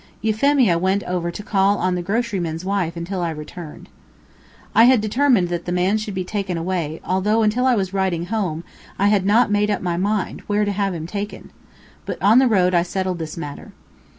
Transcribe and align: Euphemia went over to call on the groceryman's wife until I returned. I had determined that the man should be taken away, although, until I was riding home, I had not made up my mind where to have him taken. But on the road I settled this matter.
Euphemia 0.23 0.79
went 0.79 1.03
over 1.03 1.29
to 1.29 1.43
call 1.43 1.77
on 1.77 1.93
the 1.93 2.01
groceryman's 2.01 2.65
wife 2.65 2.97
until 2.97 3.21
I 3.21 3.29
returned. 3.29 3.87
I 4.73 4.85
had 4.85 4.99
determined 4.99 5.49
that 5.49 5.65
the 5.65 5.71
man 5.71 5.99
should 5.99 6.15
be 6.15 6.23
taken 6.23 6.57
away, 6.57 6.99
although, 7.05 7.43
until 7.43 7.67
I 7.67 7.75
was 7.75 7.93
riding 7.93 8.25
home, 8.25 8.63
I 8.97 9.09
had 9.09 9.27
not 9.27 9.51
made 9.51 9.69
up 9.69 9.83
my 9.83 9.97
mind 9.97 10.41
where 10.47 10.65
to 10.65 10.71
have 10.71 10.95
him 10.95 11.05
taken. 11.05 11.51
But 12.07 12.19
on 12.19 12.39
the 12.39 12.47
road 12.47 12.73
I 12.73 12.81
settled 12.81 13.19
this 13.19 13.37
matter. 13.37 13.73